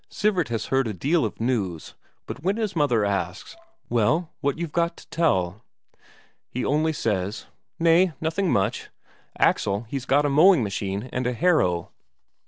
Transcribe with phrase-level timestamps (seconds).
[0.09, 1.93] Sivert has heard a deal of news,
[2.25, 3.55] but when his mother asks,
[3.87, 5.63] "Well, what you've got to tell?"
[6.49, 7.45] he only says:
[7.77, 8.89] "Nay, nothing much.
[9.37, 11.91] Axel he's got a mowing machine and a harrow."